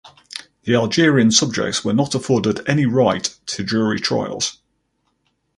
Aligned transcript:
The 0.63 0.73
Algerian 0.73 1.29
"subjects" 1.29 1.85
were 1.85 1.93
not 1.93 2.15
afforded 2.15 2.67
any 2.67 2.87
right 2.87 3.25
to 3.45 3.63
jury 3.63 3.99
trials. 3.99 4.57